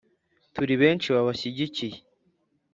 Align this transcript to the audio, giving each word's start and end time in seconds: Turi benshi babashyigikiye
Turi 0.53 0.75
benshi 0.81 1.07
babashyigikiye 1.15 1.97